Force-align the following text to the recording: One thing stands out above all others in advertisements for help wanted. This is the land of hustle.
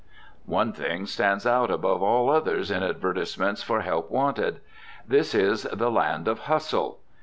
One 0.47 0.73
thing 0.73 1.05
stands 1.05 1.45
out 1.45 1.69
above 1.69 2.01
all 2.01 2.31
others 2.31 2.71
in 2.71 2.81
advertisements 2.81 3.61
for 3.61 3.81
help 3.81 4.09
wanted. 4.09 4.59
This 5.07 5.35
is 5.35 5.61
the 5.71 5.91
land 5.91 6.27
of 6.27 6.39
hustle. 6.49 7.01